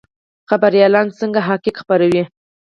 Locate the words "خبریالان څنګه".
0.49-1.39